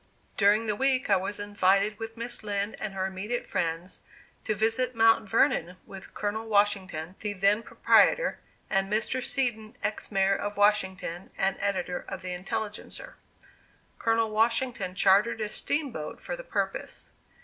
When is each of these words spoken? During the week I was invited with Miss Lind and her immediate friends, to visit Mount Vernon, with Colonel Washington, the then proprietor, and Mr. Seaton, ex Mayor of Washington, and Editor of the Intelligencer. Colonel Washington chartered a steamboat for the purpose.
During 0.35 0.65
the 0.65 0.75
week 0.75 1.11
I 1.11 1.15
was 1.15 1.39
invited 1.39 1.99
with 1.99 2.17
Miss 2.17 2.41
Lind 2.43 2.75
and 2.81 2.95
her 2.95 3.05
immediate 3.05 3.45
friends, 3.45 4.01
to 4.45 4.55
visit 4.55 4.95
Mount 4.95 5.29
Vernon, 5.29 5.77
with 5.85 6.15
Colonel 6.15 6.47
Washington, 6.49 7.13
the 7.19 7.33
then 7.33 7.61
proprietor, 7.61 8.39
and 8.67 8.91
Mr. 8.91 9.21
Seaton, 9.21 9.75
ex 9.83 10.11
Mayor 10.11 10.35
of 10.35 10.57
Washington, 10.57 11.29
and 11.37 11.55
Editor 11.59 12.03
of 12.09 12.23
the 12.23 12.33
Intelligencer. 12.33 13.17
Colonel 13.99 14.31
Washington 14.31 14.95
chartered 14.95 15.39
a 15.39 15.49
steamboat 15.49 16.19
for 16.19 16.35
the 16.35 16.43
purpose. 16.43 17.11